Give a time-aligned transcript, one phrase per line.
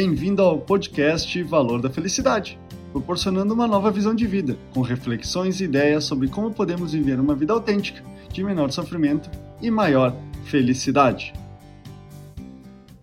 [0.00, 2.56] Bem-vindo ao podcast Valor da Felicidade,
[2.92, 7.34] proporcionando uma nova visão de vida, com reflexões e ideias sobre como podemos viver uma
[7.34, 8.00] vida autêntica,
[8.32, 9.28] de menor sofrimento
[9.60, 10.14] e maior
[10.44, 11.32] felicidade.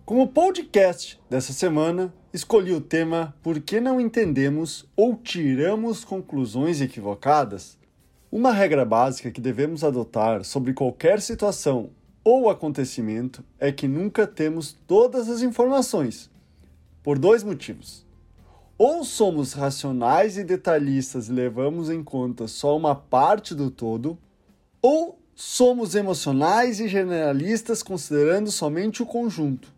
[0.06, 7.76] Como podcast dessa semana, escolhi o tema Por que não entendemos ou tiramos conclusões equivocadas?
[8.32, 11.90] Uma regra básica que devemos adotar sobre qualquer situação
[12.24, 16.30] ou acontecimento é que nunca temos todas as informações,
[17.06, 18.04] por dois motivos.
[18.76, 24.18] Ou somos racionais e detalhistas e levamos em conta só uma parte do todo,
[24.82, 29.72] ou somos emocionais e generalistas considerando somente o conjunto.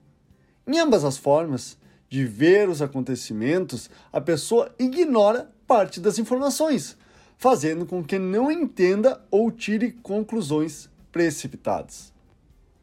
[0.66, 1.76] Em ambas as formas
[2.08, 6.96] de ver os acontecimentos, a pessoa ignora parte das informações,
[7.36, 12.10] fazendo com que não entenda ou tire conclusões precipitadas.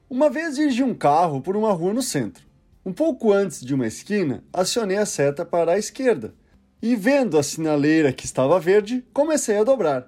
[0.08, 2.45] Uma vez dirigi um carro por uma rua no centro.
[2.86, 6.36] Um pouco antes de uma esquina, acionei a seta para a esquerda
[6.80, 10.08] e, vendo a sinaleira que estava verde, comecei a dobrar.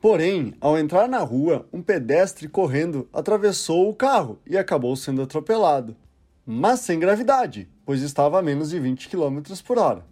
[0.00, 5.96] Porém, ao entrar na rua, um pedestre correndo atravessou o carro e acabou sendo atropelado,
[6.44, 10.04] mas sem gravidade, pois estava a menos de 20 km por hora.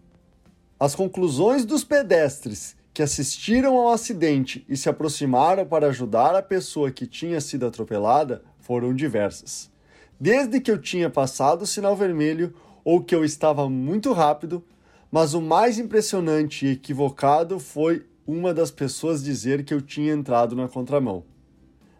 [0.78, 6.92] As conclusões dos pedestres que assistiram ao acidente e se aproximaram para ajudar a pessoa
[6.92, 9.71] que tinha sido atropelada foram diversas.
[10.20, 14.64] Desde que eu tinha passado o sinal vermelho ou que eu estava muito rápido,
[15.10, 20.56] mas o mais impressionante e equivocado foi uma das pessoas dizer que eu tinha entrado
[20.56, 21.24] na contramão.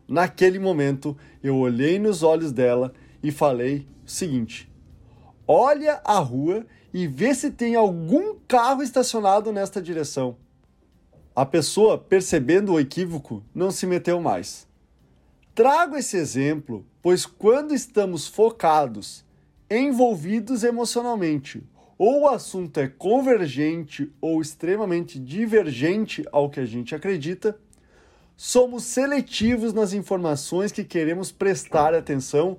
[0.09, 4.71] Naquele momento, eu olhei nos olhos dela e falei o seguinte:
[5.47, 10.37] Olha a rua e vê se tem algum carro estacionado nesta direção.
[11.35, 14.67] A pessoa, percebendo o equívoco, não se meteu mais.
[15.55, 19.25] Trago esse exemplo, pois quando estamos focados,
[19.69, 21.63] envolvidos emocionalmente,
[21.99, 27.59] ou o assunto é convergente ou extremamente divergente ao que a gente acredita,
[28.37, 32.57] somos seletivos nas informações que queremos prestar atenção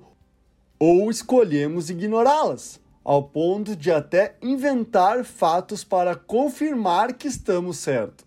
[0.78, 8.24] ou escolhemos ignorá-las, ao ponto de até inventar fatos para confirmar que estamos certos.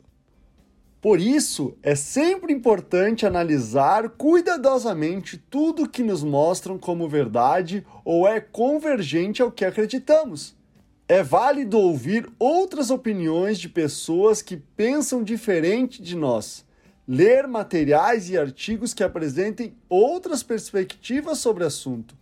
[1.00, 8.40] Por isso, é sempre importante analisar cuidadosamente tudo que nos mostram como verdade ou é
[8.40, 10.56] convergente ao que acreditamos.
[11.08, 16.66] É válido ouvir outras opiniões de pessoas que pensam diferente de nós,
[17.08, 22.16] ler materiais e artigos que apresentem outras perspectivas sobre o assunto,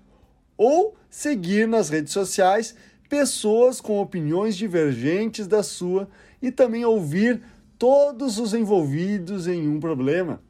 [0.58, 2.76] ou seguir nas redes sociais
[3.10, 6.08] pessoas com opiniões divergentes da sua
[6.42, 7.42] e também ouvir
[7.78, 10.42] todos os envolvidos em um problema,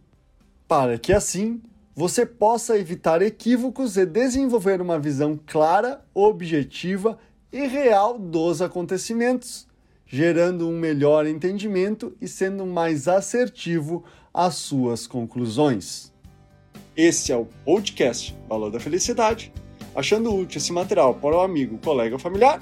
[0.67, 1.61] para que assim
[1.95, 7.17] você possa evitar equívocos e desenvolver uma visão clara, objetiva
[7.51, 9.65] e real dos acontecimentos,
[10.05, 14.03] gerando um melhor entendimento e sendo mais assertivo
[14.33, 16.13] às suas conclusões.
[16.97, 19.53] Esse é o podcast Valor da Felicidade.
[19.95, 22.61] Achando útil esse material para o amigo, colega ou familiar,